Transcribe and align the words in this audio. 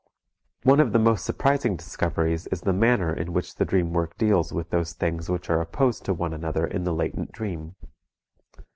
One 0.63 0.79
of 0.79 0.93
the 0.93 0.97
most 0.97 1.23
surprising 1.23 1.75
discoveries 1.75 2.47
is 2.47 2.61
the 2.61 2.73
manner 2.73 3.13
in 3.13 3.33
which 3.33 3.53
the 3.57 3.65
dream 3.65 3.93
work 3.93 4.17
deals 4.17 4.51
with 4.51 4.71
those 4.71 4.93
things 4.93 5.29
which 5.29 5.47
are 5.47 5.61
opposed 5.61 6.05
to 6.05 6.13
one 6.15 6.33
another 6.33 6.65
in 6.65 6.85
the 6.85 6.91
latent 6.91 7.31
dream. 7.31 7.75